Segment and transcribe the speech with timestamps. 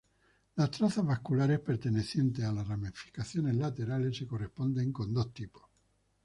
[0.55, 5.61] Las trazas vasculares pertenecientes a las ramificaciones laterales se corresponden con dos tipos.